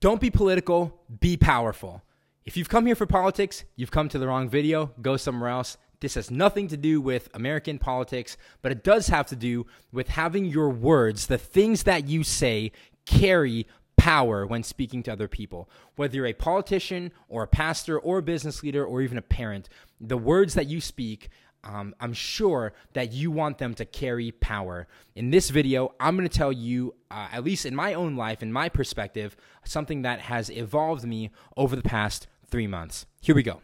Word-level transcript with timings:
Don't 0.00 0.20
be 0.20 0.30
political, 0.30 1.00
be 1.20 1.36
powerful. 1.36 2.02
If 2.44 2.56
you've 2.56 2.68
come 2.68 2.86
here 2.86 2.94
for 2.94 3.06
politics, 3.06 3.64
you've 3.76 3.90
come 3.90 4.08
to 4.10 4.18
the 4.18 4.26
wrong 4.26 4.48
video. 4.48 4.92
Go 5.00 5.16
somewhere 5.16 5.48
else. 5.48 5.78
This 6.00 6.14
has 6.14 6.30
nothing 6.30 6.68
to 6.68 6.76
do 6.76 7.00
with 7.00 7.30
American 7.32 7.78
politics, 7.78 8.36
but 8.60 8.70
it 8.70 8.84
does 8.84 9.08
have 9.08 9.26
to 9.28 9.36
do 9.36 9.66
with 9.92 10.08
having 10.08 10.44
your 10.44 10.68
words, 10.68 11.26
the 11.26 11.38
things 11.38 11.84
that 11.84 12.06
you 12.06 12.22
say, 12.22 12.72
carry 13.06 13.66
power 13.96 14.46
when 14.46 14.62
speaking 14.62 15.02
to 15.04 15.12
other 15.12 15.28
people. 15.28 15.70
Whether 15.96 16.16
you're 16.16 16.26
a 16.26 16.34
politician 16.34 17.12
or 17.28 17.42
a 17.42 17.48
pastor 17.48 17.98
or 17.98 18.18
a 18.18 18.22
business 18.22 18.62
leader 18.62 18.84
or 18.84 19.00
even 19.00 19.16
a 19.16 19.22
parent, 19.22 19.70
the 19.98 20.18
words 20.18 20.54
that 20.54 20.68
you 20.68 20.82
speak 20.82 21.30
um, 21.66 21.94
I'm 22.00 22.12
sure 22.12 22.72
that 22.92 23.12
you 23.12 23.30
want 23.30 23.58
them 23.58 23.74
to 23.74 23.84
carry 23.84 24.30
power. 24.30 24.86
In 25.16 25.30
this 25.30 25.50
video, 25.50 25.94
I'm 25.98 26.16
going 26.16 26.28
to 26.28 26.38
tell 26.38 26.52
you, 26.52 26.94
uh, 27.10 27.28
at 27.32 27.44
least 27.44 27.66
in 27.66 27.74
my 27.74 27.94
own 27.94 28.14
life, 28.14 28.42
in 28.42 28.52
my 28.52 28.68
perspective, 28.68 29.36
something 29.64 30.02
that 30.02 30.20
has 30.20 30.48
evolved 30.48 31.04
me 31.04 31.30
over 31.56 31.74
the 31.74 31.82
past 31.82 32.28
three 32.48 32.68
months. 32.68 33.06
Here 33.20 33.34
we 33.34 33.42
go. 33.42 33.60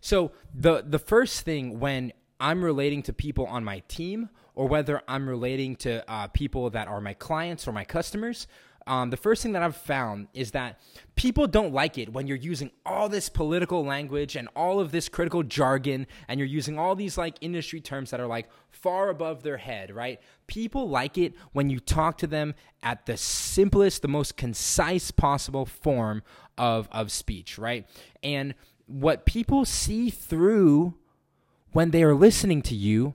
So, 0.00 0.32
the, 0.54 0.84
the 0.86 0.98
first 0.98 1.42
thing 1.42 1.80
when 1.80 2.12
I'm 2.38 2.64
relating 2.64 3.02
to 3.04 3.12
people 3.12 3.46
on 3.46 3.64
my 3.64 3.80
team, 3.88 4.28
or 4.54 4.68
whether 4.68 5.00
I'm 5.08 5.28
relating 5.28 5.76
to 5.76 6.08
uh, 6.10 6.26
people 6.28 6.70
that 6.70 6.86
are 6.88 7.00
my 7.00 7.14
clients 7.14 7.66
or 7.66 7.72
my 7.72 7.84
customers, 7.84 8.46
um, 8.86 9.10
the 9.10 9.16
first 9.16 9.42
thing 9.42 9.52
that 9.52 9.62
I've 9.62 9.76
found 9.76 10.28
is 10.34 10.52
that 10.52 10.80
people 11.14 11.46
don't 11.46 11.72
like 11.72 11.98
it 11.98 12.12
when 12.12 12.26
you're 12.26 12.36
using 12.36 12.70
all 12.84 13.08
this 13.08 13.28
political 13.28 13.84
language 13.84 14.36
and 14.36 14.48
all 14.56 14.80
of 14.80 14.92
this 14.92 15.08
critical 15.08 15.42
jargon 15.42 16.06
and 16.28 16.38
you're 16.38 16.48
using 16.48 16.78
all 16.78 16.94
these 16.94 17.16
like 17.16 17.36
industry 17.40 17.80
terms 17.80 18.10
that 18.10 18.20
are 18.20 18.26
like 18.26 18.48
far 18.70 19.08
above 19.08 19.42
their 19.42 19.58
head, 19.58 19.94
right? 19.94 20.20
People 20.46 20.88
like 20.88 21.16
it 21.18 21.34
when 21.52 21.70
you 21.70 21.78
talk 21.78 22.18
to 22.18 22.26
them 22.26 22.54
at 22.82 23.06
the 23.06 23.16
simplest, 23.16 24.02
the 24.02 24.08
most 24.08 24.36
concise 24.36 25.10
possible 25.10 25.66
form 25.66 26.22
of, 26.58 26.88
of 26.90 27.12
speech, 27.12 27.58
right? 27.58 27.86
And 28.22 28.54
what 28.86 29.26
people 29.26 29.64
see 29.64 30.10
through 30.10 30.94
when 31.72 31.90
they 31.90 32.02
are 32.02 32.14
listening 32.14 32.62
to 32.62 32.74
you 32.74 33.14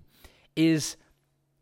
is 0.56 0.98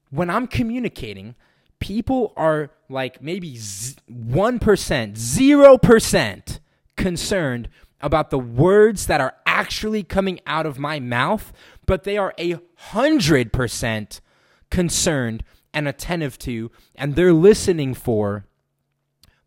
when 0.09 0.29
I'm 0.29 0.47
communicating, 0.47 1.35
people 1.79 2.33
are 2.35 2.71
like 2.89 3.21
maybe 3.21 3.53
1%, 3.53 3.99
0% 4.09 6.59
concerned 6.95 7.69
about 8.01 8.29
the 8.29 8.39
words 8.39 9.07
that 9.07 9.21
are 9.21 9.35
actually 9.45 10.03
coming 10.03 10.39
out 10.45 10.65
of 10.65 10.77
my 10.77 10.99
mouth, 10.99 11.53
but 11.85 12.03
they 12.03 12.17
are 12.17 12.33
a 12.39 12.57
hundred 12.75 13.51
percent 13.51 14.21
concerned 14.69 15.43
and 15.73 15.87
attentive 15.87 16.37
to, 16.39 16.71
and 16.95 17.15
they're 17.15 17.33
listening 17.33 17.93
for 17.93 18.45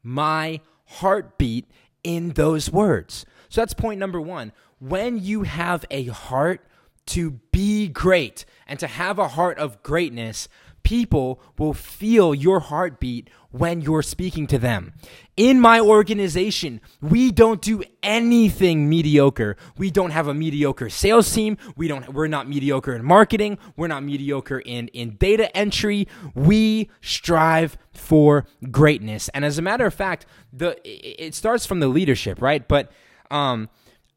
my 0.03 0.61
heartbeat 0.87 1.67
in 2.03 2.31
those 2.31 2.71
words. 2.71 3.25
So 3.49 3.61
that's 3.61 3.75
point 3.75 3.99
number 3.99 4.21
one. 4.21 4.53
When 4.79 5.23
you 5.23 5.43
have 5.43 5.84
a 5.91 6.05
heart 6.05 6.65
to 7.06 7.33
be 7.53 7.89
great 7.89 8.45
and 8.67 8.79
to 8.79 8.87
have 8.87 9.19
a 9.19 9.29
heart 9.29 9.59
of 9.59 9.83
greatness, 9.83 10.49
people 10.89 11.39
will 11.58 11.75
feel 11.75 12.34
your 12.34 12.61
heartbeat 12.61 13.28
when 13.50 13.83
you're 13.83 14.03
speaking 14.03 14.47
to 14.47 14.58
them. 14.58 14.94
In 15.36 15.61
my 15.61 15.81
organization, 15.81 16.81
we 17.03 17.31
don't 17.31 17.61
do 17.61 17.83
anything 18.03 18.89
mediocre. 18.89 19.59
We 19.77 19.91
don't 19.91 20.12
have 20.12 20.28
a 20.28 20.33
mediocre 20.33 20.89
sales 20.89 21.31
team. 21.31 21.59
We 21.77 21.89
don't 21.89 22.09
we're 22.14 22.27
not 22.27 22.48
mediocre 22.48 22.94
in 22.94 23.05
marketing. 23.05 23.59
We're 23.77 23.89
not 23.89 24.03
mediocre 24.03 24.61
in 24.61 24.89
in 24.89 25.16
data 25.16 25.55
entry. 25.55 26.09
We 26.34 26.89
strive 27.03 27.77
for 27.92 28.47
greatness. 28.70 29.28
And 29.34 29.44
as 29.44 29.59
a 29.59 29.62
matter 29.62 29.84
of 29.84 29.92
fact, 29.92 30.25
the 30.55 30.78
it 30.84 31.34
starts 31.34 31.66
from 31.66 31.81
the 31.81 31.89
leadership, 31.89 32.41
right? 32.41 32.66
But 32.66 32.91
um 33.31 33.69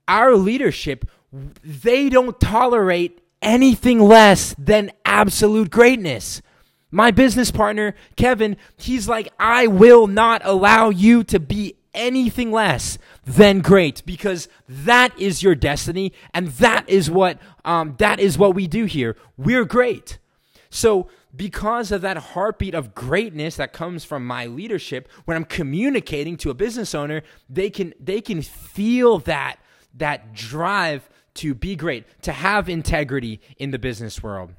our 0.07 0.37
leadership 0.37 1.03
they 1.65 2.07
don't 2.07 2.39
tolerate 2.39 3.19
anything 3.41 3.99
less 3.99 4.55
than 4.57 4.91
absolute 5.03 5.69
greatness. 5.69 6.41
My 6.91 7.11
business 7.11 7.51
partner, 7.51 7.95
Kevin, 8.17 8.57
he's 8.75 9.07
like, 9.07 9.31
I 9.39 9.67
will 9.67 10.07
not 10.07 10.41
allow 10.43 10.89
you 10.89 11.23
to 11.25 11.39
be 11.39 11.75
anything 11.93 12.51
less 12.51 12.97
than 13.25 13.61
great 13.61 14.03
because 14.05 14.47
that 14.67 15.17
is 15.19 15.43
your 15.43 15.55
destiny 15.55 16.13
and 16.33 16.47
that 16.49 16.87
is 16.89 17.09
what 17.09 17.39
um, 17.65 17.95
that 17.99 18.19
is 18.19 18.37
what 18.37 18.55
we 18.55 18.67
do 18.67 18.85
here. 18.85 19.15
We're 19.37 19.65
great. 19.65 20.19
So 20.69 21.07
because 21.35 21.91
of 21.91 22.01
that 22.01 22.17
heartbeat 22.17 22.73
of 22.73 22.93
greatness 22.93 23.55
that 23.55 23.73
comes 23.73 24.03
from 24.03 24.25
my 24.25 24.45
leadership 24.45 25.07
when 25.25 25.37
i'm 25.37 25.45
communicating 25.45 26.35
to 26.35 26.49
a 26.49 26.53
business 26.53 26.93
owner 26.93 27.21
they 27.49 27.69
can 27.69 27.93
they 27.99 28.19
can 28.19 28.41
feel 28.41 29.17
that 29.19 29.57
that 29.93 30.33
drive 30.33 31.09
to 31.33 31.53
be 31.53 31.75
great 31.75 32.05
to 32.21 32.33
have 32.33 32.67
integrity 32.67 33.39
in 33.57 33.71
the 33.71 33.79
business 33.79 34.21
world 34.21 34.51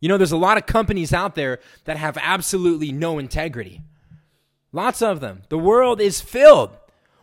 you 0.00 0.08
know, 0.08 0.16
there's 0.16 0.32
a 0.32 0.36
lot 0.36 0.56
of 0.56 0.66
companies 0.66 1.12
out 1.12 1.34
there 1.34 1.60
that 1.84 1.96
have 1.96 2.18
absolutely 2.20 2.90
no 2.90 3.18
integrity. 3.18 3.82
Lots 4.72 5.02
of 5.02 5.20
them. 5.20 5.42
The 5.48 5.58
world 5.58 6.00
is 6.00 6.20
filled 6.20 6.76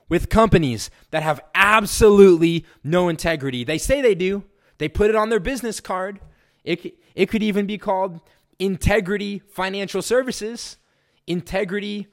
with 0.09 0.29
companies 0.29 0.89
that 1.11 1.23
have 1.23 1.41
absolutely 1.55 2.65
no 2.83 3.09
integrity. 3.09 3.63
They 3.63 3.77
say 3.77 4.01
they 4.01 4.15
do, 4.15 4.43
they 4.77 4.87
put 4.87 5.09
it 5.09 5.15
on 5.15 5.29
their 5.29 5.39
business 5.39 5.79
card. 5.79 6.19
It, 6.63 6.97
it 7.15 7.27
could 7.29 7.43
even 7.43 7.65
be 7.65 7.77
called 7.77 8.21
Integrity 8.59 9.41
Financial 9.49 10.01
Services, 10.01 10.77
Integrity, 11.25 12.07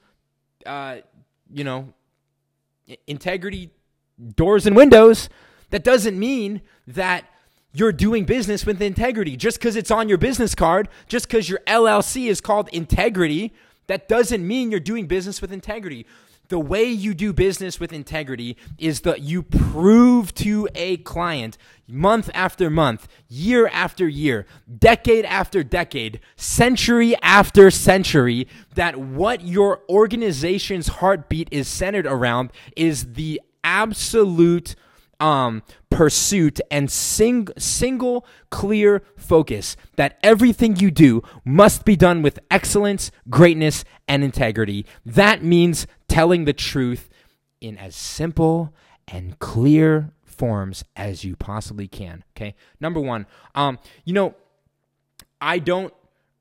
uh, 0.65 0.97
you 1.51 1.63
know, 1.63 1.93
Integrity 3.07 3.71
Doors 4.35 4.65
and 4.65 4.75
Windows. 4.75 5.29
That 5.69 5.83
doesn't 5.83 6.17
mean 6.17 6.61
that 6.87 7.25
you're 7.75 7.91
doing 7.91 8.23
business 8.23 8.65
with 8.65 8.81
integrity. 8.81 9.35
Just 9.35 9.59
because 9.59 9.75
it's 9.75 9.91
on 9.91 10.07
your 10.07 10.17
business 10.17 10.55
card, 10.55 10.87
just 11.07 11.27
because 11.27 11.49
your 11.49 11.59
LLC 11.67 12.27
is 12.27 12.39
called 12.39 12.69
integrity, 12.69 13.53
that 13.87 14.07
doesn't 14.07 14.47
mean 14.47 14.71
you're 14.71 14.79
doing 14.79 15.07
business 15.07 15.41
with 15.41 15.51
integrity. 15.51 16.05
The 16.47 16.59
way 16.59 16.85
you 16.85 17.13
do 17.13 17.33
business 17.33 17.79
with 17.79 17.91
integrity 17.91 18.55
is 18.77 19.01
that 19.01 19.21
you 19.21 19.41
prove 19.43 20.33
to 20.35 20.69
a 20.75 20.97
client 20.97 21.57
month 21.87 22.29
after 22.33 22.69
month, 22.69 23.07
year 23.27 23.67
after 23.67 24.07
year, 24.07 24.45
decade 24.77 25.25
after 25.25 25.63
decade, 25.63 26.19
century 26.35 27.15
after 27.21 27.71
century 27.71 28.47
that 28.75 28.95
what 28.95 29.41
your 29.41 29.81
organization's 29.89 30.87
heartbeat 30.87 31.49
is 31.51 31.67
centered 31.67 32.05
around 32.05 32.51
is 32.75 33.13
the 33.13 33.41
absolute 33.63 34.75
um, 35.19 35.63
pursuit 35.89 36.59
and 36.69 36.91
sing, 36.91 37.47
single 37.57 38.25
clear 38.49 39.03
focus 39.17 39.75
that 39.95 40.19
everything 40.23 40.75
you 40.77 40.91
do 40.91 41.21
must 41.43 41.85
be 41.85 41.95
done 41.95 42.21
with 42.21 42.39
excellence, 42.51 43.11
greatness, 43.29 43.83
and 44.07 44.23
integrity. 44.23 44.85
That 45.05 45.43
means 45.43 45.87
telling 46.07 46.45
the 46.45 46.53
truth 46.53 47.09
in 47.61 47.77
as 47.77 47.95
simple 47.95 48.73
and 49.07 49.39
clear 49.39 50.11
forms 50.23 50.83
as 50.95 51.23
you 51.23 51.35
possibly 51.35 51.87
can. 51.87 52.23
Okay. 52.35 52.55
Number 52.79 52.99
one, 52.99 53.25
um, 53.53 53.79
you 54.03 54.13
know, 54.13 54.35
I 55.39 55.59
don't, 55.59 55.93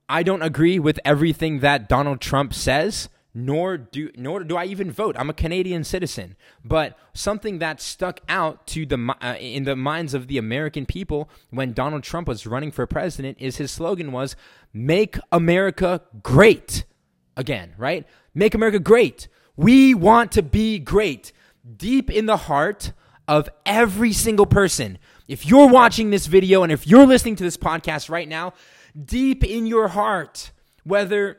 I 0.09 0.23
don't 0.23 0.43
agree 0.43 0.79
with 0.79 0.99
everything 1.05 1.61
that 1.61 1.89
Donald 1.89 2.21
Trump 2.21 2.53
says 2.53 3.09
nor 3.35 3.77
do 3.77 4.11
nor 4.17 4.45
do 4.45 4.57
I 4.57 4.65
even 4.67 4.91
vote. 4.91 5.17
I'm 5.19 5.29
a 5.29 5.35
Canadian 5.35 5.83
citizen, 5.83 6.37
but 6.65 6.97
something 7.13 7.59
that 7.59 7.81
stuck 7.81 8.21
out 8.29 8.67
to 8.69 8.87
the 8.87 9.15
uh, 9.21 9.35
in 9.35 9.65
the 9.65 9.75
minds 9.75 10.15
of 10.15 10.29
the 10.29 10.39
American 10.39 10.87
people 10.87 11.29
when 11.51 11.73
Donald 11.73 12.05
Trump 12.05 12.29
was 12.29 12.47
running 12.47 12.71
for 12.71 12.87
president 12.87 13.37
is 13.41 13.57
his 13.57 13.73
slogan 13.73 14.13
was 14.13 14.37
"Make 14.73 15.19
America 15.33 16.03
Great 16.23 16.85
Again." 17.37 17.75
Right? 17.77 18.07
Make 18.35 18.55
America 18.55 18.79
great. 18.79 19.27
We 19.57 19.95
want 19.95 20.33
to 20.33 20.43
be 20.43 20.79
great 20.79 21.33
deep 21.77 22.11
in 22.11 22.27
the 22.27 22.37
heart 22.37 22.93
of 23.27 23.49
every 23.67 24.13
single 24.13 24.47
person. 24.47 24.99
If 25.27 25.47
you're 25.47 25.69
watching 25.69 26.11
this 26.11 26.27
video 26.27 26.63
and 26.63 26.71
if 26.71 26.87
you're 26.87 27.07
listening 27.07 27.37
to 27.37 27.45
this 27.45 27.57
podcast 27.57 28.11
right 28.11 28.29
now, 28.29 28.53
deep 29.03 29.43
in 29.43 29.67
your 29.67 29.89
heart, 29.89 30.53
whether 30.83 31.39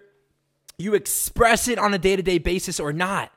you 0.77 0.93
express 0.93 1.67
it 1.67 1.79
on 1.79 1.93
a 1.93 1.97
day 1.97 2.15
to 2.15 2.23
day 2.23 2.37
basis 2.37 2.79
or 2.79 2.93
not. 2.93 3.31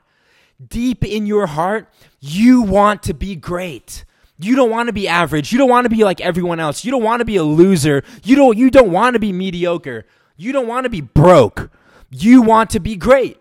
Deep 0.65 1.05
in 1.05 1.25
your 1.25 1.47
heart, 1.47 1.87
you 2.19 2.61
want 2.61 3.03
to 3.03 3.13
be 3.13 3.35
great. 3.35 4.03
You 4.37 4.55
don't 4.55 4.69
want 4.69 4.87
to 4.87 4.93
be 4.93 5.07
average. 5.07 5.51
You 5.51 5.57
don't 5.57 5.69
want 5.69 5.85
to 5.85 5.89
be 5.89 6.03
like 6.03 6.21
everyone 6.21 6.59
else. 6.59 6.85
You 6.85 6.91
don't 6.91 7.03
want 7.03 7.19
to 7.19 7.25
be 7.25 7.35
a 7.35 7.43
loser. 7.43 8.03
You 8.23 8.35
don't 8.35 8.57
you 8.57 8.69
don't 8.69 8.91
want 8.91 9.13
to 9.15 9.19
be 9.19 9.33
mediocre. 9.33 10.05
You 10.37 10.51
don't 10.51 10.67
want 10.67 10.85
to 10.85 10.89
be 10.89 11.01
broke. 11.01 11.69
You 12.09 12.41
want 12.41 12.69
to 12.71 12.79
be 12.79 12.95
great. 12.95 13.37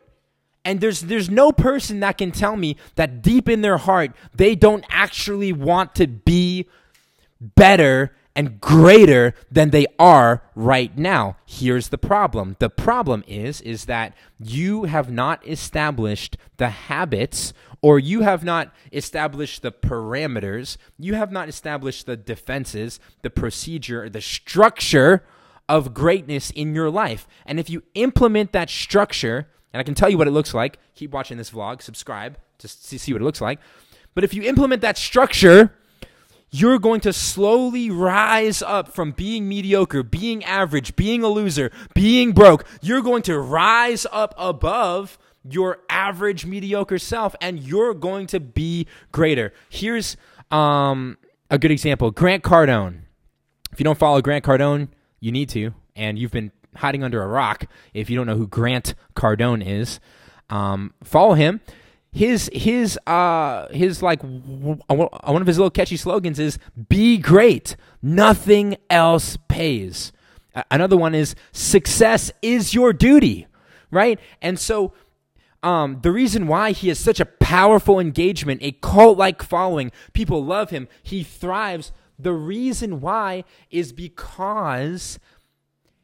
And 0.65 0.81
there's 0.81 1.03
there's 1.03 1.31
no 1.31 1.53
person 1.53 2.01
that 2.01 2.19
can 2.19 2.33
tell 2.33 2.57
me 2.57 2.77
that 2.97 3.23
deep 3.23 3.49
in 3.49 3.63
their 3.63 3.79
heart 3.79 4.11
they 4.35 4.55
don't 4.55 4.85
actually 4.89 5.53
want 5.53 5.95
to 5.97 6.09
be 6.09 6.69
better 7.41 8.15
and 8.39 8.61
greater 8.61 9.35
than 9.51 9.71
they 9.71 9.85
are 9.99 10.45
right 10.55 10.97
now. 10.97 11.37
Here's 11.45 11.89
the 11.89 11.99
problem. 11.99 12.55
The 12.61 12.71
problem 12.71 13.25
is 13.27 13.61
is 13.63 13.87
that 13.87 14.15
you 14.39 14.85
have 14.85 15.11
not 15.11 15.45
established 15.45 16.37
the 16.57 16.69
habits 16.69 17.53
or 17.83 17.99
you 17.99 18.21
have 18.21 18.45
not 18.45 18.73
established 18.93 19.63
the 19.63 19.73
parameters, 19.73 20.77
you 21.01 21.15
have 21.15 21.33
not 21.33 21.49
established 21.49 22.07
the 22.07 22.17
defenses, 22.17 23.01
the 23.23 23.31
procedure, 23.31 24.09
the 24.09 24.21
structure 24.21 25.25
of 25.69 25.93
greatness 25.93 26.51
in 26.51 26.77
your 26.77 26.91
life. 26.91 27.27
And 27.45 27.59
if 27.59 27.69
you 27.69 27.83
implement 27.95 28.53
that 28.53 28.71
structure, 28.71 29.49
and 29.73 29.81
I 29.81 29.83
can 29.83 29.97
tell 29.97 30.09
you 30.09 30.17
what 30.17 30.29
it 30.29 30.33
looks 30.33 30.55
like, 30.55 30.79
keep 30.95 31.11
watching 31.11 31.39
this 31.39 31.51
vlog, 31.51 31.83
subscribe 31.83 32.39
to 32.59 32.69
see 32.69 33.13
what 33.13 33.21
it 33.21 33.25
looks 33.25 33.41
like. 33.41 33.59
But 34.15 34.23
if 34.23 34.33
you 34.33 34.43
implement 34.45 34.83
that 34.83 34.97
structure, 34.97 35.75
you're 36.51 36.79
going 36.79 37.01
to 37.01 37.13
slowly 37.13 37.91
rise 37.91 38.63
up 38.63 38.89
from 38.89 39.13
being 39.13 39.49
mediocre, 39.49 40.03
being 40.03 40.45
average, 40.45 40.97
being 40.97 41.23
a 41.23 41.29
loser, 41.29 41.71
being 41.95 42.33
broke. 42.33 42.65
You're 42.81 43.03
going 43.03 43.23
to 43.23 43.39
rise 43.39 44.07
up 44.11 44.35
above 44.39 45.19
your 45.45 45.79
average 45.89 46.47
mediocre 46.47 46.99
self 46.99 47.35
and 47.41 47.61
you're 47.61 47.95
going 47.95 48.27
to 48.29 48.41
be 48.41 48.87
greater. 49.13 49.53
Here's 49.69 50.17
um, 50.51 51.19
a 51.51 51.59
good 51.59 51.71
example 51.71 52.11
Grant 52.11 52.43
Cardone. 52.43 53.03
If 53.73 53.81
you 53.81 53.85
don't 53.85 53.99
follow 53.99 54.21
Grant 54.23 54.45
Cardone, 54.45 54.89
you 55.21 55.33
need 55.33 55.49
to, 55.51 55.75
and 55.95 56.19
you've 56.19 56.31
been 56.31 56.53
hiding 56.77 57.03
under 57.03 57.23
a 57.23 57.27
rock 57.27 57.67
if 57.93 58.09
you 58.09 58.17
don't 58.17 58.27
know 58.27 58.37
who 58.37 58.47
Grant 58.47 58.95
Cardone 59.15 59.67
is. 59.67 60.01
Um, 60.51 60.95
follow 61.05 61.35
him. 61.35 61.61
His 62.19 62.51
his 62.53 62.99
uh 63.07 63.69
his 63.69 64.03
like 64.03 64.21
one 64.23 64.81
of 65.41 65.47
his 65.47 65.57
little 65.57 65.71
catchy 65.71 65.97
slogans 65.97 66.41
is 66.41 66.59
"Be 66.89 67.17
great, 67.17 67.77
nothing 68.03 68.77
else 68.91 69.39
pays." 69.47 70.11
Another 70.69 70.97
one 70.97 71.15
is 71.15 71.37
"Success 71.53 72.33
is 72.43 72.75
your 72.75 72.93
duty," 72.93 73.47
right? 73.93 74.19
And 74.43 74.59
so 74.59 74.93
um, 75.63 76.01
the 76.03 76.11
reason 76.11 76.49
why 76.49 76.73
he 76.73 76.89
has 76.89 76.99
such 76.99 77.21
a 77.21 77.25
powerful 77.25 78.01
engagement, 78.01 78.63
a 78.65 78.73
cult 78.73 79.17
like 79.17 79.41
following, 79.41 79.93
people 80.13 80.45
love 80.45 80.71
him, 80.71 80.89
he 81.05 81.23
thrives. 81.23 81.93
The 82.19 82.33
reason 82.33 83.01
why 83.01 83.45
is 83.71 83.93
because 83.93 85.21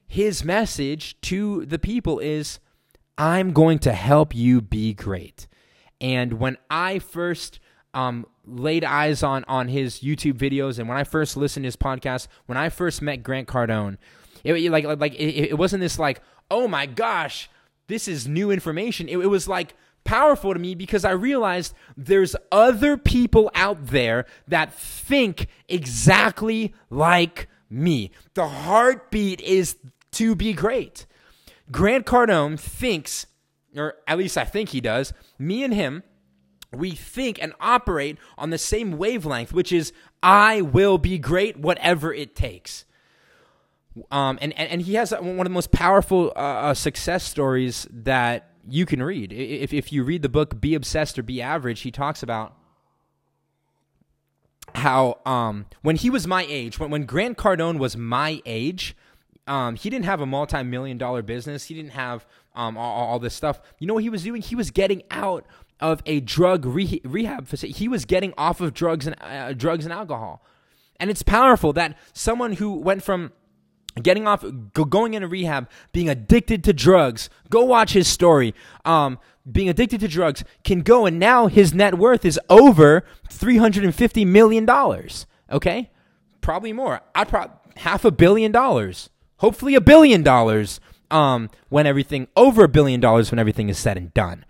his 0.06 0.44
message 0.44 1.20
to 1.22 1.66
the 1.66 1.80
people 1.80 2.20
is 2.20 2.60
I'm 3.18 3.52
going 3.52 3.80
to 3.80 3.92
help 3.92 4.32
you 4.32 4.60
be 4.60 4.94
great. 4.94 5.48
And 6.00 6.34
when 6.34 6.58
I 6.70 6.98
first 6.98 7.60
um, 7.92 8.26
laid 8.44 8.84
eyes 8.84 9.22
on 9.22 9.44
on 9.48 9.68
his 9.68 10.00
YouTube 10.00 10.34
videos 10.34 10.78
and 10.78 10.88
when 10.88 10.98
I 10.98 11.04
first 11.04 11.36
listened 11.36 11.64
to 11.64 11.68
his 11.68 11.76
podcast, 11.76 12.28
when 12.46 12.58
I 12.58 12.68
first 12.68 13.02
met 13.02 13.22
Grant 13.22 13.48
Cardone, 13.48 13.96
it 14.42 14.70
like 14.70 14.84
like 14.84 15.14
it, 15.14 15.50
it 15.50 15.58
wasn't 15.58 15.80
this 15.80 15.98
like 15.98 16.20
oh 16.50 16.68
my 16.68 16.84
gosh 16.84 17.48
this 17.86 18.08
is 18.08 18.26
new 18.26 18.50
information. 18.50 19.08
It, 19.08 19.18
it 19.18 19.26
was 19.26 19.48
like 19.48 19.74
powerful 20.04 20.52
to 20.52 20.58
me 20.58 20.74
because 20.74 21.04
I 21.04 21.12
realized 21.12 21.74
there's 21.96 22.36
other 22.52 22.96
people 22.96 23.50
out 23.54 23.86
there 23.86 24.26
that 24.48 24.72
think 24.72 25.48
exactly 25.68 26.74
like 26.90 27.48
me. 27.70 28.10
The 28.34 28.48
heartbeat 28.48 29.40
is 29.40 29.76
to 30.12 30.34
be 30.34 30.52
great. 30.52 31.06
Grant 31.70 32.06
Cardone 32.06 32.58
thinks, 32.58 33.26
or 33.76 33.94
at 34.06 34.18
least 34.18 34.36
I 34.38 34.44
think 34.44 34.70
he 34.70 34.80
does, 34.80 35.12
me 35.38 35.64
and 35.64 35.74
him, 35.74 36.02
we 36.72 36.92
think 36.92 37.40
and 37.42 37.52
operate 37.60 38.18
on 38.36 38.50
the 38.50 38.58
same 38.58 38.98
wavelength, 38.98 39.52
which 39.52 39.72
is 39.72 39.92
I 40.22 40.60
will 40.60 40.98
be 40.98 41.18
great 41.18 41.58
whatever 41.58 42.12
it 42.12 42.34
takes. 42.34 42.84
Um, 44.10 44.38
and, 44.42 44.52
and, 44.58 44.70
and 44.70 44.82
he 44.82 44.94
has 44.94 45.12
one 45.12 45.38
of 45.38 45.44
the 45.44 45.50
most 45.50 45.70
powerful 45.70 46.32
uh, 46.34 46.38
uh, 46.38 46.74
success 46.74 47.22
stories 47.22 47.86
that 47.90 48.50
you 48.68 48.86
can 48.86 49.02
read. 49.02 49.32
If, 49.32 49.72
if 49.72 49.92
you 49.92 50.02
read 50.02 50.22
the 50.22 50.28
book 50.28 50.60
Be 50.60 50.74
Obsessed 50.74 51.18
or 51.18 51.22
Be 51.22 51.40
Average, 51.40 51.82
he 51.82 51.90
talks 51.90 52.22
about 52.22 52.56
how 54.74 55.20
um, 55.24 55.66
when 55.82 55.96
he 55.96 56.10
was 56.10 56.26
my 56.26 56.44
age, 56.48 56.80
when, 56.80 56.90
when 56.90 57.04
Grant 57.04 57.38
Cardone 57.38 57.78
was 57.78 57.96
my 57.96 58.42
age, 58.44 58.96
um, 59.46 59.76
he 59.76 59.90
didn't 59.90 60.06
have 60.06 60.20
a 60.20 60.26
multi-million 60.26 60.98
dollar 60.98 61.22
business. 61.22 61.64
He 61.64 61.74
didn't 61.74 61.92
have 61.92 62.26
um, 62.54 62.76
all, 62.76 63.08
all, 63.08 63.18
this 63.18 63.34
stuff. 63.34 63.60
You 63.78 63.86
know 63.86 63.94
what 63.94 64.02
he 64.02 64.10
was 64.10 64.22
doing? 64.22 64.40
He 64.40 64.54
was 64.54 64.70
getting 64.70 65.02
out 65.10 65.44
of 65.80 66.02
a 66.06 66.20
drug 66.20 66.64
re- 66.64 67.00
rehab 67.04 67.46
facility. 67.46 67.78
He 67.78 67.88
was 67.88 68.04
getting 68.04 68.32
off 68.38 68.60
of 68.60 68.72
drugs 68.72 69.06
and 69.06 69.16
uh, 69.20 69.52
drugs 69.52 69.84
and 69.84 69.92
alcohol. 69.92 70.42
And 70.98 71.10
it's 71.10 71.22
powerful 71.22 71.72
that 71.74 71.98
someone 72.12 72.54
who 72.54 72.72
went 72.78 73.02
from 73.02 73.32
getting 74.02 74.26
off 74.26 74.44
going 74.72 75.14
into 75.14 75.28
rehab 75.28 75.68
being 75.92 76.08
addicted 76.08 76.64
to 76.64 76.72
drugs 76.72 77.30
go 77.48 77.64
watch 77.64 77.92
his 77.92 78.08
story 78.08 78.52
um, 78.84 79.18
being 79.50 79.68
addicted 79.68 80.00
to 80.00 80.08
drugs 80.08 80.42
can 80.64 80.80
go 80.80 81.06
and 81.06 81.20
now 81.20 81.46
his 81.46 81.72
net 81.72 81.96
worth 81.96 82.24
is 82.24 82.40
over 82.50 83.04
350 83.30 84.24
million 84.24 84.64
dollars 84.64 85.26
okay 85.48 85.92
probably 86.40 86.72
more 86.72 87.02
i'd 87.14 87.28
probably 87.28 87.54
half 87.76 88.04
a 88.04 88.10
billion 88.10 88.50
dollars 88.50 89.10
hopefully 89.44 89.74
a 89.74 89.80
billion 89.80 90.22
dollars 90.22 90.80
um, 91.10 91.50
when 91.68 91.86
everything 91.86 92.26
over 92.34 92.64
a 92.64 92.68
billion 92.68 92.98
dollars 92.98 93.30
when 93.30 93.38
everything 93.38 93.68
is 93.68 93.78
said 93.78 93.98
and 93.98 94.14
done 94.14 94.42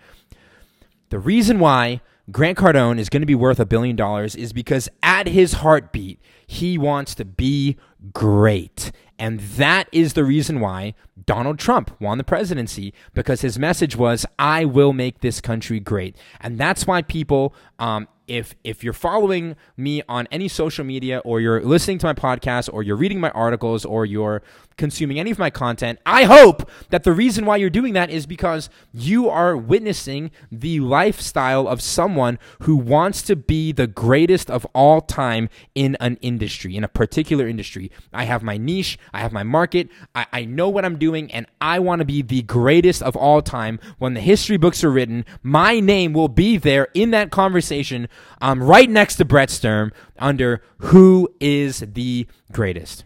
the 1.08 1.18
reason 1.18 1.58
why 1.58 2.00
Grant 2.30 2.56
Cardone 2.56 3.00
is 3.00 3.08
going 3.08 3.20
to 3.22 3.26
be 3.26 3.34
worth 3.34 3.58
a 3.58 3.66
billion 3.66 3.96
dollars 3.96 4.36
is 4.36 4.52
because 4.52 4.88
at 5.02 5.26
his 5.26 5.54
heartbeat, 5.54 6.20
he 6.46 6.78
wants 6.78 7.14
to 7.16 7.24
be 7.24 7.76
great. 8.12 8.92
And 9.18 9.40
that 9.40 9.88
is 9.92 10.14
the 10.14 10.24
reason 10.24 10.60
why 10.60 10.94
Donald 11.26 11.58
Trump 11.58 12.00
won 12.00 12.18
the 12.18 12.24
presidency 12.24 12.94
because 13.12 13.42
his 13.42 13.58
message 13.58 13.94
was, 13.94 14.24
I 14.38 14.64
will 14.64 14.92
make 14.92 15.20
this 15.20 15.40
country 15.40 15.80
great. 15.80 16.16
And 16.40 16.56
that's 16.56 16.86
why 16.86 17.02
people 17.02 17.54
um, 17.78 18.08
if 18.26 18.54
if 18.64 18.82
you're 18.82 18.92
following 18.92 19.56
me 19.76 20.02
on 20.08 20.26
any 20.30 20.48
social 20.48 20.84
media 20.84 21.18
or 21.20 21.40
you're 21.40 21.62
listening 21.62 21.98
to 21.98 22.06
my 22.06 22.14
podcast 22.14 22.68
or 22.72 22.82
you're 22.82 22.96
reading 22.96 23.20
my 23.20 23.30
articles 23.30 23.84
or 23.84 24.06
you're 24.06 24.42
consuming 24.76 25.18
any 25.20 25.30
of 25.30 25.38
my 25.38 25.50
content, 25.50 25.98
I 26.04 26.24
hope 26.24 26.68
that 26.90 27.04
the 27.04 27.12
reason 27.12 27.46
why 27.46 27.56
you're 27.56 27.70
doing 27.70 27.92
that 27.94 28.10
is 28.10 28.26
because 28.26 28.68
you 28.92 29.28
are 29.28 29.56
witnessing 29.56 30.30
the 30.50 30.80
lifestyle 30.80 31.68
of 31.68 31.80
someone 31.80 32.38
who 32.62 32.76
wants 32.76 33.22
to 33.22 33.36
be 33.36 33.72
the 33.72 33.86
greatest 33.86 34.50
of 34.50 34.66
all 34.74 35.00
time 35.00 35.48
in 35.74 35.96
an 36.00 36.18
industry, 36.20 36.76
in 36.76 36.82
a 36.84 36.88
particular 36.88 37.46
industry. 37.46 37.90
I 38.12 38.24
have 38.24 38.42
my 38.42 38.56
niche, 38.56 38.98
I 39.12 39.20
have 39.20 39.32
my 39.32 39.42
market, 39.42 39.88
I, 40.14 40.26
I 40.32 40.44
know 40.44 40.68
what 40.68 40.84
I'm 40.84 40.98
doing, 40.98 41.30
and 41.30 41.46
I 41.60 41.78
want 41.78 42.00
to 42.00 42.04
be 42.04 42.22
the 42.22 42.42
greatest 42.42 43.02
of 43.02 43.16
all 43.16 43.42
time. 43.42 43.78
When 43.98 44.14
the 44.14 44.20
history 44.20 44.56
books 44.56 44.82
are 44.82 44.90
written, 44.90 45.24
my 45.42 45.78
name 45.80 46.12
will 46.12 46.28
be 46.28 46.56
there 46.56 46.88
in 46.94 47.10
that 47.12 47.30
conversation 47.30 48.08
I'm 48.40 48.62
right 48.62 48.88
next 48.88 49.16
to 49.16 49.24
Brett 49.24 49.50
Sturm 49.50 49.92
under 50.18 50.62
who 50.78 51.28
is 51.40 51.80
the 51.80 52.26
greatest. 52.52 53.04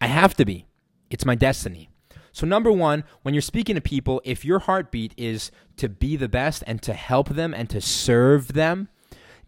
I 0.00 0.06
have 0.06 0.34
to 0.34 0.44
be. 0.44 0.66
It's 1.10 1.24
my 1.24 1.34
destiny. 1.34 1.88
So, 2.32 2.46
number 2.46 2.72
one, 2.72 3.04
when 3.22 3.32
you're 3.32 3.40
speaking 3.40 3.76
to 3.76 3.80
people, 3.80 4.20
if 4.24 4.44
your 4.44 4.58
heartbeat 4.58 5.14
is 5.16 5.52
to 5.76 5.88
be 5.88 6.16
the 6.16 6.28
best 6.28 6.64
and 6.66 6.82
to 6.82 6.92
help 6.92 7.28
them 7.28 7.54
and 7.54 7.70
to 7.70 7.80
serve 7.80 8.54
them, 8.54 8.88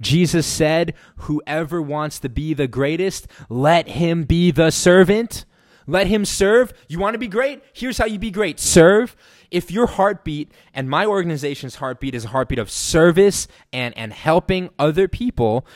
Jesus 0.01 0.47
said, 0.47 0.95
Whoever 1.17 1.83
wants 1.83 2.21
to 2.21 2.29
be 2.29 2.55
the 2.55 2.69
greatest, 2.69 3.27
let 3.49 3.89
him 3.89 4.25
be 4.25 4.51
the 4.51 4.71
servant. 4.71 5.45
Let 5.87 6.07
him 6.07 6.25
serve. 6.25 6.73
You 6.89 6.99
want 6.99 7.15
to 7.15 7.19
be 7.19 7.29
great? 7.29 7.63
Here's 7.73 7.99
how 7.99 8.07
you 8.07 8.19
be 8.19 8.31
great 8.31 8.59
serve 8.59 9.17
if 9.51 9.71
your 9.71 9.87
heartbeat 9.87 10.51
and 10.75 10.91
my 10.91 11.07
organization's 11.07 11.77
heartbeat 11.77 12.15
is 12.15 12.25
a 12.25 12.29
heartbeat 12.29 12.59
of 12.59 12.71
service 12.71 13.49
and, 13.73 13.97
and 13.97 14.13
helping 14.13 14.71
other 14.79 15.09
people, 15.09 15.67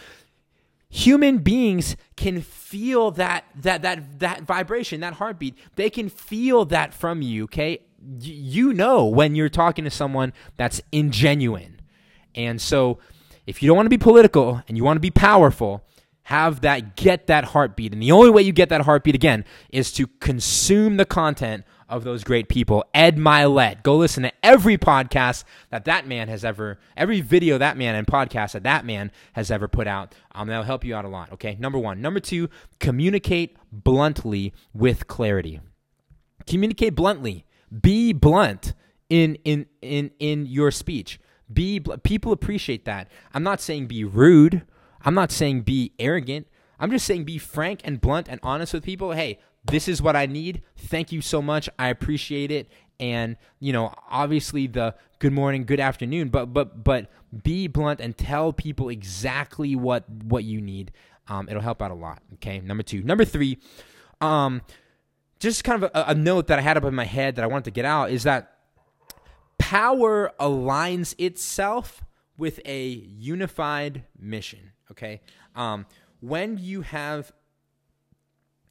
human 0.89 1.39
beings 1.39 1.97
can 2.17 2.41
feel 2.41 3.11
that 3.13 3.45
that 3.55 3.83
that 3.83 4.19
that 4.21 4.43
vibration, 4.43 5.01
that 5.01 5.15
heartbeat. 5.15 5.57
They 5.77 5.91
can 5.91 6.09
feel 6.09 6.65
that 6.67 6.93
from 6.93 7.23
you, 7.23 7.45
okay? 7.45 7.81
You 8.21 8.73
know 8.73 9.07
when 9.07 9.35
you're 9.35 9.49
talking 9.49 9.85
to 9.85 9.91
someone 9.91 10.33
that's 10.57 10.81
ingenuine. 10.93 11.75
And 12.35 12.61
so 12.61 12.99
if 13.47 13.63
you 13.63 13.67
don't 13.67 13.77
want 13.77 13.87
to 13.87 13.91
be 13.91 13.99
political 13.99 14.63
and 14.69 14.77
you 14.77 14.85
want 14.85 14.97
to 14.97 15.01
be 15.01 15.11
powerful, 15.11 15.85
have 16.31 16.61
that 16.61 16.95
get 16.95 17.27
that 17.27 17.43
heartbeat. 17.43 17.93
And 17.93 18.01
the 18.01 18.13
only 18.13 18.31
way 18.31 18.41
you 18.43 18.53
get 18.53 18.69
that 18.69 18.83
heartbeat 18.83 19.17
again 19.17 19.45
is 19.71 19.91
to 19.95 20.07
consume 20.07 20.97
the 20.97 21.05
content 21.05 21.65
of 21.89 22.05
those 22.05 22.23
great 22.23 22.49
people. 22.49 22.85
Ed 22.95 23.17
Mylett. 23.17 23.83
Go 23.83 23.97
listen 23.97 24.23
to 24.23 24.33
every 24.41 24.79
podcast 24.79 25.43
that 25.71 25.87
that 25.87 26.07
man 26.07 26.29
has 26.29 26.45
ever, 26.45 26.79
every 26.97 27.21
video 27.21 27.59
that 27.59 27.77
man 27.77 27.97
and 27.97 28.07
podcast 28.07 28.53
that 28.53 28.63
that 28.63 28.85
man 28.85 29.11
has 29.33 29.51
ever 29.51 29.67
put 29.67 29.89
out. 29.89 30.15
Um, 30.33 30.47
that'll 30.47 30.63
help 30.63 30.85
you 30.85 30.95
out 30.95 31.05
a 31.05 31.09
lot. 31.09 31.33
Okay. 31.33 31.57
Number 31.59 31.81
one. 31.81 32.01
Number 32.01 32.21
two, 32.21 32.49
communicate 32.79 33.57
bluntly 33.73 34.55
with 34.73 35.09
clarity. 35.09 35.59
Communicate 36.47 36.95
bluntly. 36.95 37.45
Be 37.83 38.13
blunt 38.13 38.75
in 39.09 39.35
in 39.45 39.67
in 39.83 40.13
in 40.21 40.47
your 40.47 40.71
speech. 40.71 41.19
Be 41.53 41.81
people 42.05 42.31
appreciate 42.31 42.85
that. 42.85 43.11
I'm 43.35 43.43
not 43.43 43.61
saying 43.61 43.89
be 43.89 44.05
rude. 44.05 44.63
I'm 45.05 45.15
not 45.15 45.31
saying 45.33 45.63
be 45.63 45.93
arrogant. 45.99 46.47
I'm 46.79 46.91
just 46.91 47.07
saying 47.07 47.25
be 47.25 47.39
frank 47.39 47.81
and 47.85 48.01
blunt 48.01 48.29
and 48.29 48.41
honest 48.43 48.73
with 48.73 48.85
people. 48.85 49.13
Hey, 49.13 49.39
this 49.65 49.89
is 49.89 50.01
what 50.01 50.17
I 50.17 50.27
need. 50.27 50.63
Thank 50.77 51.13
you 51.13 51.21
so 51.21 51.43
much. 51.43 51.69
I 51.79 51.89
appreciate 51.89 52.51
it. 52.51 52.69
And, 52.99 53.37
you 53.59 53.73
know, 53.73 53.95
obviously 54.11 54.67
the 54.67 54.95
good 55.19 55.33
morning, 55.33 55.65
good 55.65 55.81
afternoon, 55.81 56.29
but 56.29 56.47
but 56.47 56.85
but 56.85 57.11
be 57.43 57.67
blunt 57.67 58.01
and 58.01 58.17
tell 58.17 58.53
people 58.53 58.89
exactly 58.89 59.75
what 59.77 60.09
what 60.09 60.45
you 60.45 60.61
need. 60.61 60.93
Um, 61.29 61.49
it'll 61.49 61.63
help 61.63 61.81
out 61.81 61.91
a 61.91 61.95
lot. 61.95 62.23
Okay. 62.35 62.61
Number 62.61 62.83
two. 62.83 63.03
Number 63.03 63.25
three, 63.25 63.59
um, 64.21 64.63
just 65.39 65.65
kind 65.65 65.83
of 65.83 65.91
a, 65.95 66.11
a 66.11 66.15
note 66.15 66.49
that 66.49 66.59
I 66.59 66.63
had 66.63 66.77
up 66.77 66.85
in 66.85 66.95
my 66.95 67.05
head 67.05 67.37
that 67.37 67.43
I 67.43 67.47
wanted 67.47 67.65
to 67.65 67.71
get 67.71 67.85
out 67.85 68.11
is 68.11 68.25
that 68.25 68.57
power 69.59 70.33
aligns 70.41 71.15
itself 71.19 72.03
with 72.41 72.59
a 72.65 72.83
unified 72.83 74.05
mission. 74.19 74.73
Okay. 74.91 75.21
Um, 75.55 75.85
when 76.21 76.57
you 76.57 76.81
have 76.81 77.33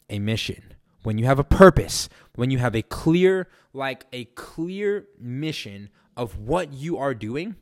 a 0.09 0.17
mission, 0.17 0.73
when 1.03 1.19
you 1.19 1.25
have 1.25 1.37
a 1.37 1.43
purpose, 1.43 2.09
when 2.35 2.49
you 2.49 2.57
have 2.57 2.75
a 2.75 2.81
clear, 2.81 3.47
like 3.71 4.05
a 4.11 4.25
clear 4.25 5.05
mission 5.19 5.89
of 6.17 6.39
what 6.39 6.73
you 6.73 6.97
are 6.97 7.13
doing, 7.13 7.55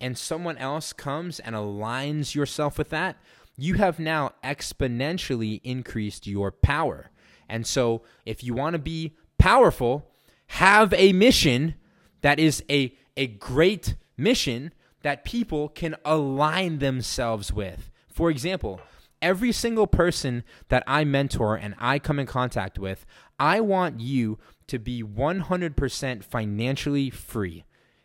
and 0.00 0.16
someone 0.16 0.56
else 0.58 0.92
comes 0.92 1.40
and 1.40 1.56
aligns 1.56 2.36
yourself 2.36 2.78
with 2.78 2.90
that, 2.90 3.16
you 3.56 3.74
have 3.74 3.98
now 3.98 4.32
exponentially 4.44 5.60
increased 5.64 6.26
your 6.28 6.52
power. 6.52 7.10
And 7.48 7.66
so, 7.66 8.02
if 8.24 8.44
you 8.44 8.54
want 8.54 8.74
to 8.74 8.78
be 8.78 9.16
powerful, 9.38 10.12
have 10.46 10.94
a 10.94 11.12
mission 11.12 11.74
that 12.20 12.38
is 12.38 12.62
a, 12.70 12.94
a 13.16 13.26
great 13.26 13.96
mission 14.16 14.72
that 15.02 15.24
people 15.24 15.68
can 15.68 15.96
align 16.04 16.78
themselves 16.78 17.52
with. 17.52 17.90
For 18.08 18.30
example, 18.30 18.80
every 19.22 19.52
single 19.52 19.86
person 19.86 20.44
that 20.68 20.82
I 20.86 21.04
mentor 21.04 21.56
and 21.56 21.74
I 21.78 21.98
come 21.98 22.18
in 22.18 22.26
contact 22.26 22.78
with, 22.78 23.06
I 23.38 23.60
want 23.60 24.00
you 24.00 24.38
to 24.66 24.78
be 24.78 25.02
100% 25.02 26.24
financially 26.24 27.10
free. 27.10 27.64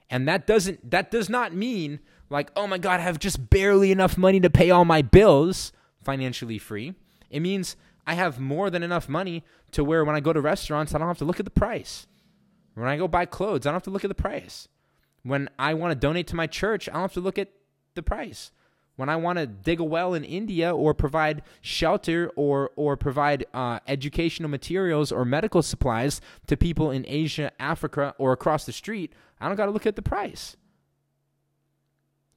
And 0.09 0.27
that 0.27 0.45
doesn't 0.45 0.91
that 0.91 1.09
does 1.09 1.27
not 1.27 1.55
mean 1.55 1.99
like, 2.29 2.51
"Oh 2.55 2.67
my 2.67 2.77
god, 2.77 2.99
I 2.99 3.03
have 3.03 3.17
just 3.17 3.49
barely 3.49 3.91
enough 3.91 4.17
money 4.17 4.39
to 4.41 4.49
pay 4.49 4.69
all 4.69 4.85
my 4.85 5.01
bills." 5.01 5.71
Financially 6.03 6.59
free. 6.59 6.93
It 7.31 7.39
means 7.39 7.75
I 8.05 8.13
have 8.13 8.39
more 8.39 8.69
than 8.69 8.83
enough 8.83 9.09
money 9.09 9.43
to 9.71 9.83
where 9.83 10.05
when 10.05 10.15
I 10.15 10.19
go 10.19 10.33
to 10.33 10.41
restaurants, 10.41 10.93
I 10.93 10.99
don't 10.99 11.07
have 11.07 11.17
to 11.19 11.25
look 11.25 11.39
at 11.39 11.45
the 11.45 11.51
price. 11.51 12.05
When 12.75 12.87
I 12.87 12.97
go 12.97 13.07
buy 13.07 13.25
clothes, 13.25 13.65
I 13.65 13.69
don't 13.69 13.75
have 13.75 13.83
to 13.83 13.89
look 13.89 14.03
at 14.03 14.09
the 14.09 14.15
price. 14.15 14.67
When 15.23 15.49
I 15.57 15.73
want 15.73 15.91
to 15.91 15.95
donate 15.95 16.27
to 16.27 16.35
my 16.35 16.47
church, 16.47 16.89
I 16.89 16.93
don't 16.93 17.01
have 17.01 17.13
to 17.13 17.21
look 17.21 17.37
at 17.37 17.49
the 17.95 18.03
price 18.03 18.51
when 18.95 19.09
I 19.09 19.15
want 19.15 19.39
to 19.39 19.47
dig 19.47 19.79
a 19.79 19.83
well 19.83 20.13
in 20.13 20.23
India 20.23 20.73
or 20.73 20.93
provide 20.93 21.41
shelter 21.61 22.31
or 22.35 22.71
or 22.75 22.95
provide 22.95 23.45
uh, 23.53 23.79
educational 23.87 24.49
materials 24.49 25.11
or 25.11 25.25
medical 25.25 25.61
supplies 25.61 26.21
to 26.47 26.55
people 26.55 26.91
in 26.91 27.05
Asia, 27.07 27.51
Africa, 27.59 28.13
or 28.17 28.33
across 28.33 28.65
the 28.65 28.71
street, 28.71 29.13
I 29.39 29.47
don't 29.47 29.57
got 29.57 29.65
to 29.65 29.71
look 29.71 29.87
at 29.87 29.95
the 29.95 30.01
price. 30.01 30.55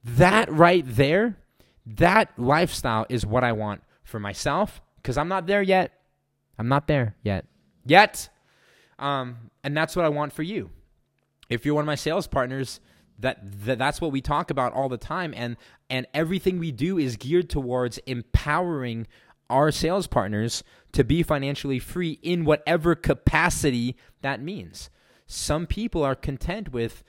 That 0.03 0.51
right 0.51 0.83
there, 0.85 1.37
that 1.85 2.31
lifestyle 2.37 3.05
is 3.09 3.25
what 3.25 3.43
I 3.43 3.51
want 3.51 3.83
for 4.03 4.19
myself 4.19 4.81
because 4.97 5.17
I'm 5.17 5.27
not 5.27 5.47
there 5.47 5.61
yet. 5.61 5.91
I'm 6.57 6.67
not 6.67 6.87
there 6.87 7.15
yet. 7.21 7.45
Yet. 7.85 8.29
Um, 8.97 9.51
and 9.63 9.77
that's 9.77 9.95
what 9.95 10.05
I 10.05 10.09
want 10.09 10.33
for 10.33 10.43
you. 10.43 10.71
If 11.49 11.65
you're 11.65 11.75
one 11.75 11.83
of 11.83 11.87
my 11.87 11.95
sales 11.95 12.27
partners, 12.27 12.79
that, 13.19 13.39
that 13.65 13.79
that's 13.79 13.99
what 14.01 14.11
we 14.11 14.21
talk 14.21 14.51
about 14.51 14.73
all 14.73 14.89
the 14.89 14.97
time. 14.97 15.33
And 15.35 15.57
and 15.89 16.05
everything 16.13 16.59
we 16.59 16.71
do 16.71 16.97
is 16.97 17.15
geared 17.15 17.49
towards 17.49 17.97
empowering 17.99 19.07
our 19.49 19.71
sales 19.71 20.07
partners 20.07 20.63
to 20.91 21.03
be 21.03 21.23
financially 21.23 21.79
free 21.79 22.19
in 22.21 22.43
whatever 22.43 22.95
capacity 22.95 23.95
that 24.21 24.41
means. 24.41 24.89
Some 25.25 25.65
people 25.65 26.03
are 26.03 26.15
content 26.15 26.71
with 26.71 27.03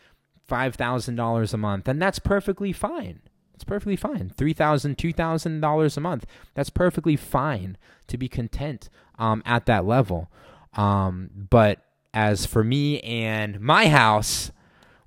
$5000 0.48 1.54
a 1.54 1.56
month 1.56 1.88
and 1.88 2.00
that's 2.00 2.18
perfectly 2.18 2.72
fine. 2.72 3.20
It's 3.54 3.64
perfectly 3.64 3.96
fine. 3.96 4.32
$3000 4.36 4.94
$2000 4.96 5.96
a 5.96 6.00
month 6.00 6.26
that's 6.54 6.70
perfectly 6.70 7.16
fine 7.16 7.76
to 8.06 8.16
be 8.16 8.28
content 8.28 8.88
um, 9.18 9.42
at 9.44 9.66
that 9.66 9.84
level. 9.84 10.30
Um, 10.74 11.30
but 11.50 11.82
as 12.14 12.46
for 12.46 12.64
me 12.64 13.00
and 13.00 13.60
my 13.60 13.88
house 13.88 14.50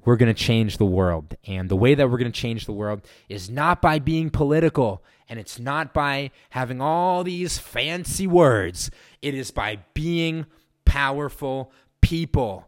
we're 0.03 0.15
going 0.15 0.33
to 0.33 0.39
change 0.39 0.77
the 0.77 0.85
world. 0.85 1.35
And 1.45 1.69
the 1.69 1.75
way 1.75 1.93
that 1.95 2.09
we're 2.09 2.17
going 2.17 2.31
to 2.31 2.39
change 2.39 2.65
the 2.65 2.73
world 2.73 3.01
is 3.29 3.49
not 3.49 3.81
by 3.81 3.99
being 3.99 4.29
political 4.29 5.03
and 5.29 5.39
it's 5.39 5.59
not 5.59 5.93
by 5.93 6.31
having 6.49 6.81
all 6.81 7.23
these 7.23 7.57
fancy 7.57 8.27
words. 8.27 8.91
It 9.21 9.33
is 9.33 9.51
by 9.51 9.79
being 9.93 10.45
powerful 10.85 11.71
people. 12.01 12.67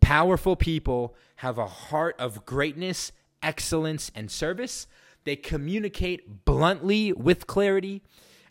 Powerful 0.00 0.56
people 0.56 1.14
have 1.36 1.58
a 1.58 1.66
heart 1.66 2.16
of 2.18 2.44
greatness, 2.44 3.12
excellence, 3.42 4.10
and 4.14 4.30
service. 4.30 4.86
They 5.24 5.36
communicate 5.36 6.44
bluntly 6.44 7.12
with 7.12 7.46
clarity, 7.46 8.02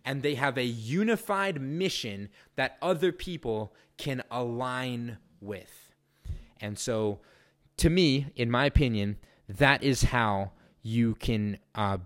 and 0.06 0.22
they 0.22 0.36
have 0.36 0.58
a 0.58 0.64
unified 0.64 1.60
mission 1.60 2.30
that 2.56 2.78
other 2.82 3.12
people 3.12 3.74
can 3.98 4.24
align 4.30 5.18
with. 5.42 5.92
And 6.62 6.78
so, 6.78 7.20
to 7.78 7.90
me, 7.90 8.28
in 8.36 8.50
my 8.50 8.66
opinion, 8.66 9.18
that 9.50 9.84
is 9.84 10.04
how 10.04 10.52
you 10.82 11.16
can 11.16 11.58
uh, 11.74 11.98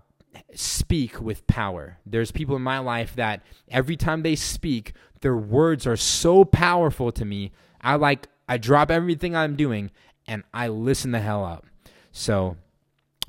speak 0.54 1.20
with 1.20 1.46
power. 1.46 1.98
There's 2.06 2.32
people 2.32 2.56
in 2.56 2.62
my 2.62 2.78
life 2.78 3.14
that 3.16 3.42
every 3.68 3.96
time 3.96 4.22
they 4.22 4.36
speak, 4.36 4.94
their 5.20 5.36
words 5.36 5.86
are 5.86 5.96
so 5.96 6.44
powerful 6.44 7.12
to 7.12 7.24
me. 7.24 7.52
I 7.80 7.96
like 7.96 8.28
I 8.48 8.56
drop 8.56 8.90
everything 8.90 9.36
I'm 9.36 9.54
doing 9.54 9.90
and 10.26 10.42
I 10.52 10.68
listen 10.68 11.12
the 11.12 11.20
hell 11.20 11.44
up. 11.44 11.66
So 12.12 12.56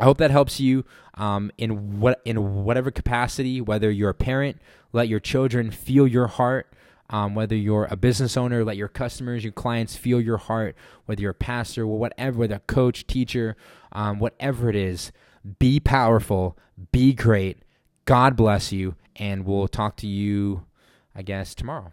I 0.01 0.05
hope 0.05 0.17
that 0.17 0.31
helps 0.31 0.59
you 0.59 0.83
um, 1.13 1.51
in 1.57 1.99
what 1.99 2.21
in 2.25 2.63
whatever 2.65 2.91
capacity, 2.91 3.61
whether 3.61 3.89
you're 3.89 4.09
a 4.09 4.15
parent, 4.15 4.59
let 4.91 5.07
your 5.07 5.19
children 5.19 5.71
feel 5.71 6.07
your 6.07 6.27
heart 6.27 6.67
um, 7.11 7.35
whether 7.35 7.55
you're 7.55 7.87
a 7.91 7.97
business 7.97 8.37
owner, 8.37 8.63
let 8.63 8.77
your 8.77 8.87
customers, 8.87 9.43
your 9.43 9.51
clients 9.51 9.97
feel 9.97 10.21
your 10.21 10.37
heart. 10.37 10.75
Whether 11.05 11.21
you're 11.21 11.31
a 11.31 11.35
pastor, 11.35 11.85
whatever, 11.85 12.39
whether 12.39 12.55
a 12.55 12.59
coach, 12.59 13.05
teacher, 13.05 13.57
um, 13.91 14.19
whatever 14.19 14.69
it 14.69 14.77
is, 14.77 15.11
be 15.59 15.79
powerful, 15.79 16.57
be 16.91 17.13
great. 17.13 17.63
God 18.05 18.37
bless 18.37 18.71
you, 18.71 18.95
and 19.17 19.45
we'll 19.45 19.67
talk 19.67 19.97
to 19.97 20.07
you, 20.07 20.65
I 21.13 21.21
guess, 21.21 21.53
tomorrow. 21.53 21.91